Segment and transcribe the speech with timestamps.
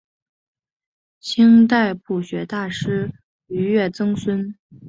[1.19, 3.11] 清代朴学大师
[3.45, 4.57] 俞樾曾孙。